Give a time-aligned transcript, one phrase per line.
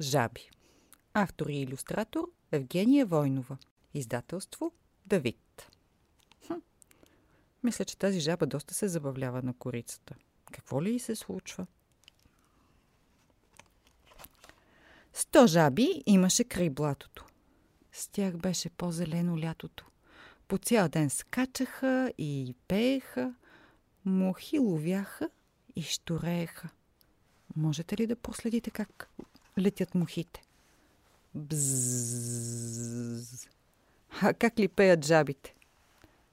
[0.00, 0.50] Жаби.
[1.14, 3.58] Автор и иллюстратор Евгения Войнова.
[3.94, 4.72] Издателство
[5.06, 5.70] Давид.
[6.46, 6.54] Хм.
[7.62, 10.14] Мисля, че тази жаба доста се забавлява на корицата.
[10.52, 11.66] Какво ли и се случва?
[15.12, 17.24] Сто жаби имаше край блатото.
[17.92, 19.86] С тях беше по-зелено лятото.
[20.48, 23.34] По цял ден скачаха и пееха,
[24.04, 25.30] мухи ловяха
[25.76, 26.68] и шторееха.
[27.56, 29.10] Можете ли да проследите как
[29.58, 30.42] летят мухите?
[31.34, 32.68] Бзззз.
[34.22, 35.54] А как ли пеят жабите?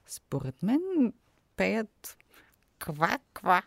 [0.08, 1.14] Според мен
[1.56, 2.18] пеят
[2.80, 3.64] ква-ква.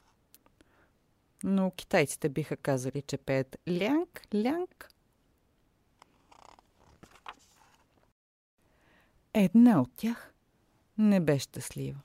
[1.45, 4.89] Но китайците биха казали, че пеят лянг-лянг.
[9.34, 10.33] Една от тях
[10.98, 12.01] не бе щастлива.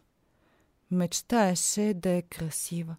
[0.92, 2.96] Мечтаеше да е красива.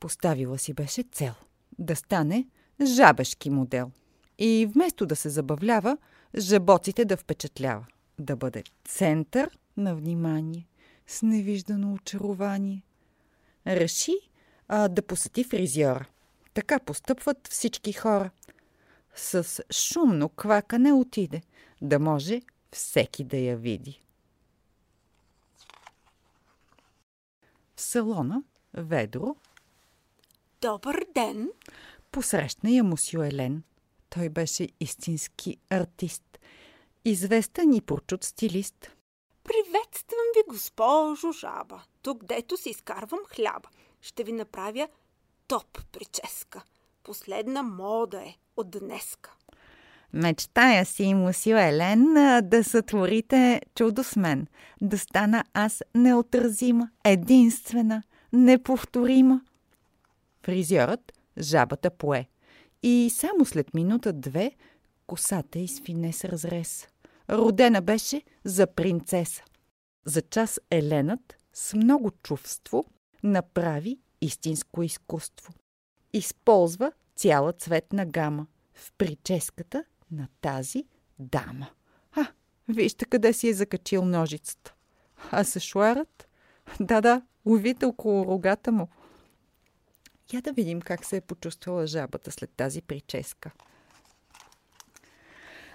[0.00, 1.34] Поставила си беше цел
[1.78, 2.46] да стане
[2.86, 3.90] жабешки модел.
[4.38, 5.98] И вместо да се забавлява,
[6.38, 7.86] жаботите да впечатлява.
[8.18, 10.66] Да бъде център на внимание,
[11.06, 12.82] с невиждано очарование.
[13.66, 14.14] Реши
[14.68, 16.06] а, да посети фризьора.
[16.54, 18.30] Така постъпват всички хора.
[19.14, 21.42] С шумно квакане отиде,
[21.82, 24.02] да може всеки да я види.
[27.76, 28.42] В салона
[28.74, 29.36] ведро
[30.62, 31.50] Добър ден!
[32.12, 33.62] Посрещна я мусю Елен.
[34.10, 36.38] Той беше истински артист.
[37.04, 38.90] Известен и прочут стилист.
[39.44, 41.82] Приветствам ви, госпожо жаба.
[42.02, 43.68] Тук, дето си изкарвам хляба.
[44.00, 44.88] Ще ви направя
[45.48, 46.62] топ прическа.
[47.02, 49.34] Последна мода е от днеска.
[50.12, 54.46] Мечтая си, мусю Елен, да сътворите чудо с мен.
[54.80, 58.02] Да стана аз неотразима, единствена,
[58.32, 59.40] неповторима.
[60.42, 62.28] Фризьорът жабата пое.
[62.82, 64.52] И само след минута-две
[65.06, 66.88] косата изфине с разрез.
[67.30, 69.42] Родена беше за принцеса.
[70.04, 72.84] За час Еленът с много чувство
[73.22, 75.52] направи истинско изкуство.
[76.12, 80.84] Използва цяла цветна гама в прическата на тази
[81.18, 81.66] дама.
[82.12, 82.26] А,
[82.68, 84.74] вижте къде си е закачил ножицата.
[85.30, 86.28] А сешуарът?
[86.80, 88.88] Да-да, увите около рогата му.
[90.32, 93.50] Я да видим как се е почувствала жабата след тази прическа.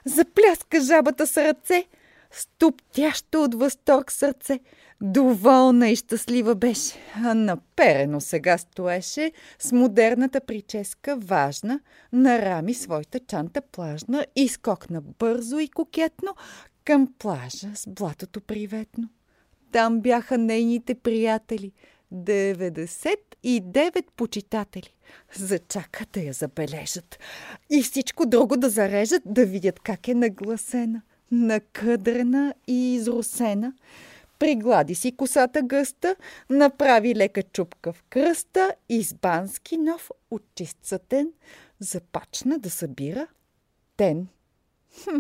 [0.05, 1.87] Запляска жабата с ръце,
[2.31, 4.59] стоптящо от възторг сърце.
[5.01, 11.79] Доволна и щастлива беше, а наперено сега стоеше с модерната прическа, важна,
[12.13, 16.35] нарами своята чанта плажна и скокна бързо и кокетно
[16.85, 19.09] към плажа с блатото приветно.
[19.71, 21.71] Там бяха нейните приятели–
[22.13, 24.95] 99 почитатели.
[25.35, 27.19] Зачакат я забележат.
[27.69, 31.01] И всичко друго да зарежат, да видят как е нагласена,
[31.31, 33.73] накъдрена и изрусена.
[34.39, 36.15] Приглади си косата гъста,
[36.49, 41.31] направи лека чупка в кръста, избански нов, от чист сатен,
[41.79, 43.27] запачна да събира
[43.97, 44.27] тен.
[45.03, 45.19] Хм,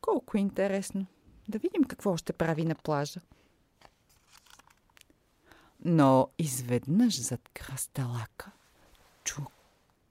[0.00, 1.06] колко интересно.
[1.48, 3.20] Да видим какво ще прави на плажа.
[5.84, 8.50] Но изведнъж зад кръсталака
[9.24, 9.42] чу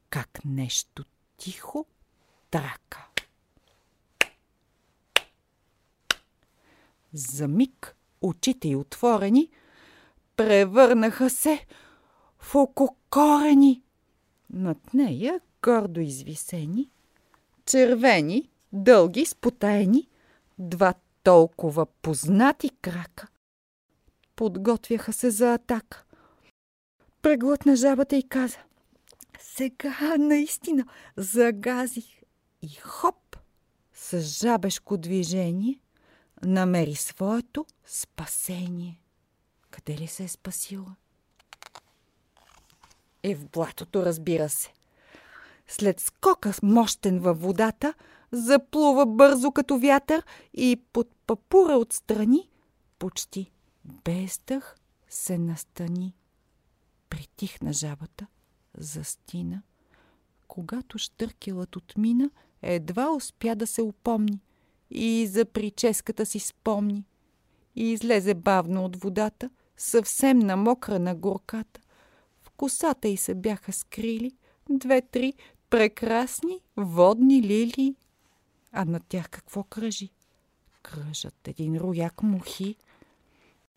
[0.10, 1.06] как нещо
[1.38, 1.86] тихо
[2.52, 3.08] трака.
[7.14, 9.50] За миг очите й отворени
[10.36, 11.66] превърнаха се
[12.40, 13.84] в ококорени.
[14.50, 16.90] Над нея гордо извисени,
[17.66, 20.08] червени, дълги, спотаени,
[20.60, 20.94] два
[21.24, 23.28] толкова познати крака
[24.42, 26.04] подготвяха се за атака.
[27.22, 28.58] Преглътна жабата и каза
[29.40, 30.86] Сега наистина
[31.18, 32.06] загазих
[32.62, 33.38] и хоп
[33.94, 35.80] с жабешко движение
[36.44, 39.00] намери своето спасение.
[39.72, 40.96] Къде ли се е спасила?
[43.24, 44.74] Е в блатото, разбира се.
[45.68, 47.94] След скока мощен във водата,
[48.32, 50.24] заплува бързо като вятър
[50.54, 52.50] и под папура отстрани
[53.00, 53.52] почти
[53.86, 54.76] без дъх
[55.10, 56.16] се настани.
[57.10, 58.28] Притихна жабата,
[58.78, 59.62] застина.
[60.48, 62.30] Когато штъркелът отмина,
[62.62, 64.42] едва успя да се упомни
[64.92, 67.06] и за прическата си спомни.
[67.76, 71.82] И излезе бавно от водата, съвсем намокра на горката.
[72.42, 74.32] В косата й се бяха скрили
[74.70, 75.34] две-три
[75.70, 77.96] прекрасни водни лилии.
[78.72, 80.10] А на тях какво кръжи?
[80.82, 82.76] Кръжат един рояк мухи,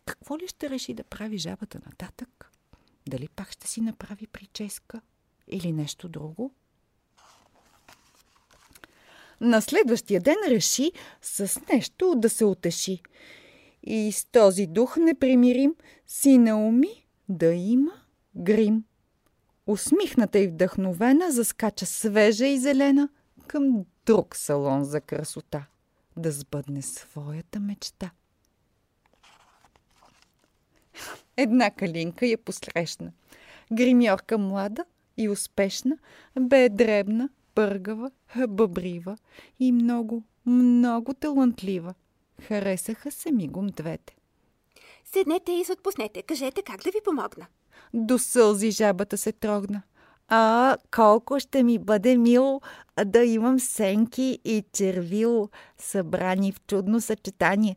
[0.05, 2.51] какво ли ще реши да прави жабата нататък?
[3.07, 5.01] Дали пак ще си направи прическа
[5.47, 6.51] или нещо друго?
[9.41, 10.91] На следващия ден реши
[11.21, 13.01] с нещо да се утеши.
[13.83, 15.75] И с този дух непримирим
[16.07, 17.91] си науми да има
[18.35, 18.83] грим.
[19.67, 23.09] Усмихната и вдъхновена заскача свежа и зелена
[23.47, 25.65] към друг салон за красота,
[26.17, 28.11] да сбъдне своята мечта.
[31.37, 33.11] Една калинка я посрещна.
[33.71, 34.85] Гримьорка млада
[35.17, 35.97] и успешна,
[36.39, 38.11] бе дребна, пъргава,
[38.47, 39.17] бъбрива
[39.59, 41.93] и много, много талантлива.
[42.41, 44.15] Харесаха се мигом двете.
[45.05, 46.21] Седнете и се отпуснете.
[46.21, 47.45] Кажете как да ви помогна.
[47.93, 49.81] До сълзи жабата се трогна.
[50.27, 52.61] А, колко ще ми бъде мило
[53.05, 57.75] да имам сенки и червило, събрани в чудно съчетание,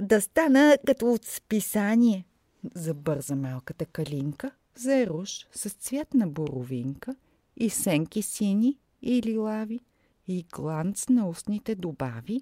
[0.00, 2.24] да стана като от списание.
[2.74, 7.16] Забърза малката калинка, взе руш с цвят на боровинка
[7.56, 9.80] и сенки сини и лилави
[10.28, 12.40] и гланц на устните добави.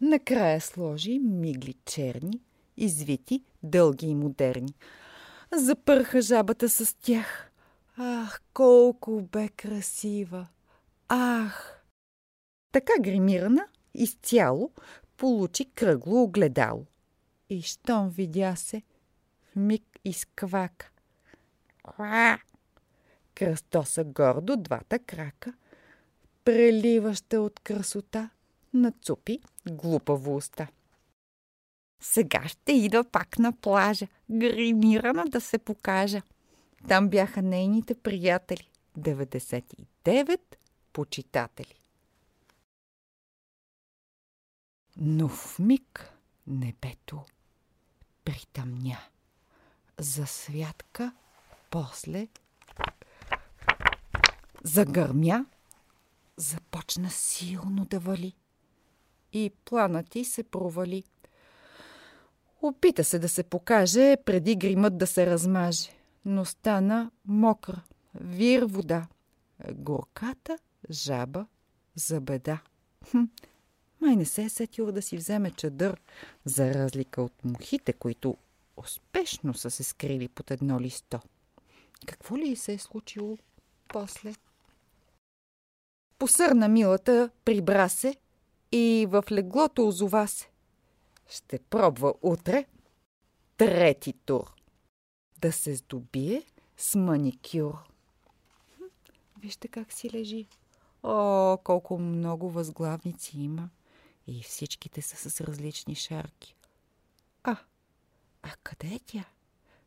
[0.00, 2.40] Накрая сложи мигли черни,
[2.76, 4.74] извити, дълги и модерни.
[5.52, 7.50] Запърха жабата с тях.
[7.96, 10.46] Ах, колко бе красива!
[11.08, 11.84] Ах!
[12.72, 14.70] Така гримирана, изцяло,
[15.16, 16.86] получи кръгло огледало.
[17.48, 18.82] И щом видя се,
[19.42, 20.90] в миг изквака.
[21.82, 22.38] Ква!
[23.34, 25.54] Кръстоса гордо двата крака,
[26.44, 28.30] преливаща от красота,
[28.72, 30.68] нацупи глупаво уста.
[32.02, 36.22] Сега ще ида пак на плажа, гримирана да се покажа.
[36.88, 38.70] Там бяха нейните приятели.
[38.98, 40.40] 99
[40.92, 41.80] почитатели.
[44.96, 46.13] Но в миг
[46.46, 47.24] небето
[48.24, 48.98] притъмня.
[49.98, 51.12] За святка,
[51.70, 52.28] после
[54.64, 55.46] загърмя,
[56.36, 58.36] започна силно да вали.
[59.32, 61.04] И планът ти се провали.
[62.62, 65.90] Опита се да се покаже, преди гримът да се размаже,
[66.24, 67.82] но стана мокра,
[68.14, 69.06] вир вода,
[69.72, 70.58] горката
[70.90, 71.46] жаба
[71.94, 72.62] за беда.
[74.00, 76.00] Май не се е сетила да си вземе чадър,
[76.44, 78.36] за разлика от мухите, които
[78.76, 81.20] успешно са се скрили под едно листо.
[82.06, 83.38] Какво ли се е случило
[83.88, 84.34] после?
[86.18, 88.16] Посърна милата, прибра се
[88.72, 90.50] и в леглото озова се.
[91.28, 92.66] Ще пробва утре
[93.56, 94.54] трети тур.
[95.38, 96.42] Да се здобие
[96.76, 97.74] с маникюр.
[99.38, 100.46] Вижте как си лежи.
[101.02, 103.68] О, колко много възглавници има.
[104.26, 106.54] И всичките са с различни шарки.
[107.42, 107.56] А,
[108.42, 109.24] а къде е тя?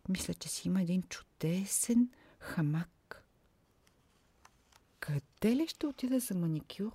[0.10, 3.24] Мисля, че си има един чудесен хамак.
[5.00, 6.92] Къде ли ще отида за маникюр?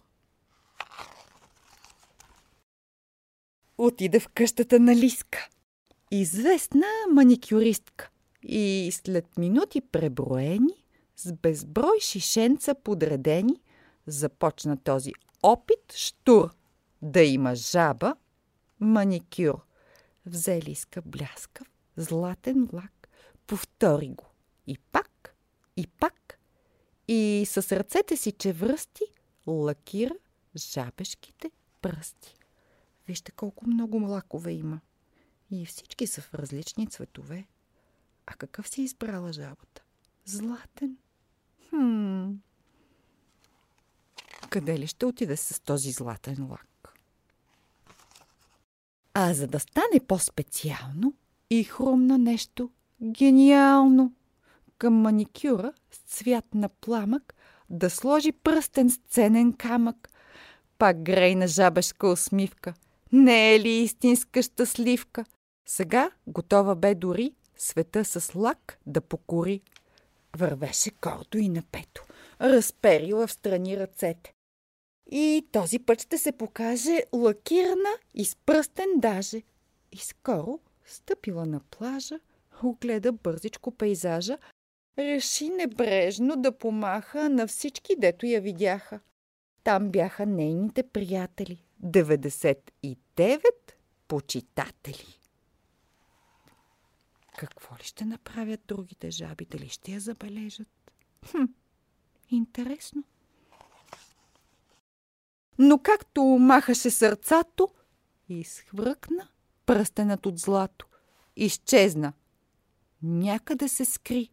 [3.79, 5.49] Отида в къщата на Лиска.
[6.11, 8.11] Известна маникюристка.
[8.43, 10.85] И след минути преброени,
[11.17, 13.61] с безброй шишенца подредени,
[14.07, 15.13] започна този
[15.43, 16.51] опит штур
[17.03, 18.17] да има жаба
[18.81, 19.65] маникюр.
[20.27, 21.67] Взе Лиска бляскав,
[21.97, 23.09] златен лак,
[23.47, 24.25] повтори го.
[24.67, 25.37] И пак,
[25.77, 26.39] и пак.
[27.09, 29.05] И с ръцете си чевръсти
[29.47, 30.15] лакира
[30.57, 32.35] жабешките пръсти.
[33.09, 34.81] Вижте колко много млакове има.
[35.51, 37.47] И всички са в различни цветове.
[38.27, 39.83] А какъв си избрала жабата?
[40.25, 40.97] Златен.
[41.69, 42.31] Хм.
[44.51, 46.72] Къде ли ще отиде с този златен лак?
[49.15, 51.15] А за да стане по-специално
[51.51, 52.71] и хрумна нещо
[53.03, 54.13] гениално,
[54.79, 57.35] към маникюра с цвят на пламък
[57.71, 60.09] да сложи пръстен с ценен камък.
[60.79, 62.75] Пак грейна жабешка усмивка–
[63.13, 65.25] не е ли истинска щастливка?
[65.67, 69.61] Сега готова бе дори света с лак да покори.
[70.37, 72.05] Вървеше гордо и напето,
[72.41, 74.33] разперила в страни ръцете.
[75.15, 77.91] И този път ще се покаже лакирана
[78.47, 79.43] пръстен даже.
[79.93, 82.19] И скоро стъпила на плажа,
[82.63, 84.39] огледа бързичко пейзажа,
[84.99, 89.01] реши небрежно да помаха на всички, дето я видяха.
[89.65, 91.65] Там бяха нейните приятели.
[91.85, 93.43] 99
[94.09, 95.19] почитатели.
[97.39, 99.45] Какво ли ще направят другите жаби?
[99.45, 100.93] Дали ще я забележат?
[101.31, 101.45] Хм,
[102.29, 103.05] интересно.
[105.59, 107.69] Но както махаше сърцато,
[108.29, 109.29] изхвъркна
[109.67, 110.87] пръстенът от злато.
[111.37, 112.13] Изчезна.
[113.03, 114.31] Някъде се скри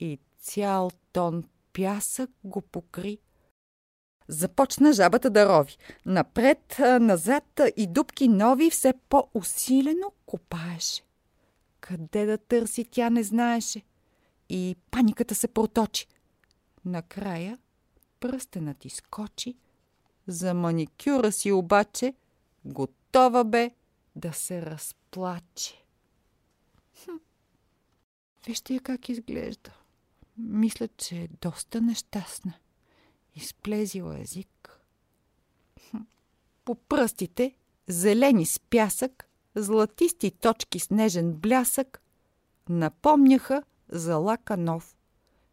[0.00, 3.18] и цял тон пясък го покри.
[4.28, 5.76] Започна жабата да рови.
[6.06, 11.02] Напред, назад и дубки нови все по-усилено копаеше.
[11.80, 13.82] Къде да търси, тя не знаеше.
[14.48, 16.06] И паниката се проточи.
[16.84, 17.58] Накрая
[18.20, 19.56] пръстенът изкочи.
[20.26, 22.14] За маникюра си обаче
[22.64, 23.70] готова бе
[24.16, 25.84] да се разплаче.
[27.04, 27.16] Хм.
[28.46, 29.72] Вижте я как изглежда.
[30.36, 32.52] Мисля, че е доста нещастна.
[33.34, 34.80] Изплезила език.
[35.90, 35.98] Хм.
[36.64, 37.54] По пръстите,
[37.88, 42.02] зелени с пясък, златисти точки с нежен блясък,
[42.68, 44.96] напомняха за лака нов.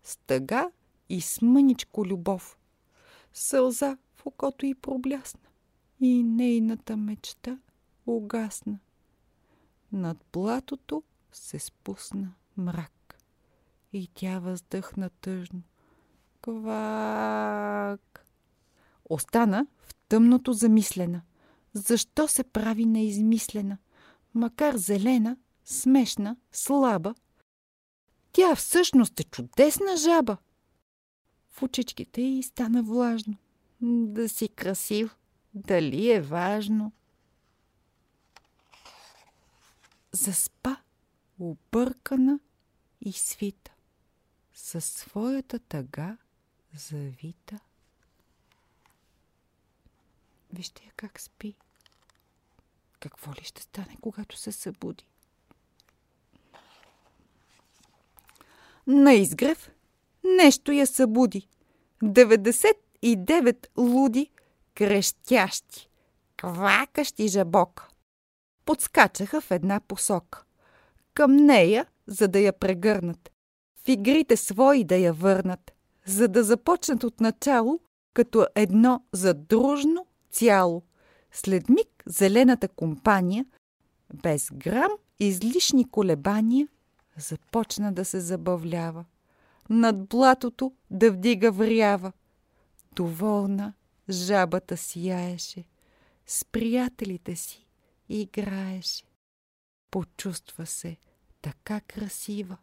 [0.04, 0.72] Стъга
[1.10, 2.58] и смъничко любов.
[3.34, 5.50] Сълза в окото й проблясна
[6.00, 7.60] и нейната мечта
[8.06, 8.80] угасна.
[9.92, 13.18] Над платото се спусна мрак
[13.94, 15.62] и тя въздъхна тъжно.
[16.42, 18.26] Квак!
[19.10, 21.22] Остана в тъмното замислена.
[21.74, 23.78] Защо се прави неизмислена?
[24.34, 27.16] Макар зелена, смешна, слаба,
[28.32, 30.38] тя всъщност е чудесна жаба.
[31.50, 33.36] В очичките й стана влажно.
[33.82, 35.18] Да си красив,
[35.54, 36.92] дали е важно?
[40.12, 40.76] Заспа,
[41.40, 42.40] объркана
[43.02, 43.72] и свита,
[44.54, 46.18] със своята тъга
[46.74, 47.60] завита.
[50.54, 51.56] Вижте я как спи.
[53.00, 55.06] Какво ли ще стане, когато се събуди?
[58.88, 59.72] На изгрев
[60.24, 61.48] нещо я събуди.
[63.04, 64.32] 99 луди,
[64.76, 65.90] крещящи,
[66.38, 67.88] квакащи жабок.
[68.66, 70.44] Подскачаха в една посока.
[71.14, 73.32] Към нея, за да я прегърнат.
[73.86, 75.72] В игрите свои да я върнат.
[76.06, 77.80] За да започнат от начало,
[78.14, 80.84] като едно задружно цяло.
[81.32, 83.46] След миг зелената компания,
[84.14, 86.68] без грам излишни колебания–
[87.18, 89.06] започна да се забавлява.
[89.70, 92.12] Над блатото да вдига врява.
[93.00, 93.74] Доволна
[94.10, 95.64] жабата сияеше.
[96.26, 97.66] С приятелите си
[98.10, 99.06] играеше.
[99.92, 100.98] Почувства се
[101.42, 102.58] така красива.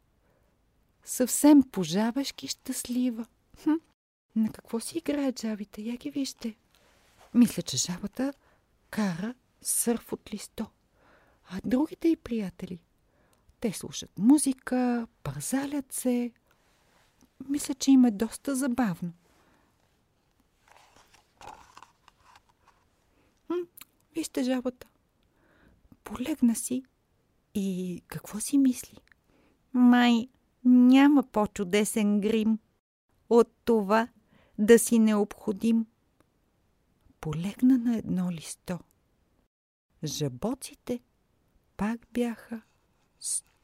[1.04, 3.26] Съвсем пожабешки щастлива.
[3.62, 3.74] Хм,
[4.36, 5.82] на какво си играят жабите?
[5.82, 6.56] Я ги вижте.
[7.34, 8.32] Мисля, че жабата
[8.90, 10.66] кара сърф от листо.
[11.50, 12.78] А другите и приятели
[13.60, 16.32] те слушат музика, пързалят се.
[17.48, 19.12] Мисля, че им е доста забавно.
[24.38, 24.86] Жабата.
[26.04, 26.82] Полегна си
[27.54, 28.98] и какво си мисли?
[29.72, 30.28] Май
[30.64, 32.58] няма по-чудесен грим
[33.30, 34.08] от това
[34.58, 35.86] да си необходим.
[37.20, 38.78] Полегна на едно листо.
[40.04, 41.00] Жабоците
[41.76, 42.62] пак бяха
[43.20, 43.55] スト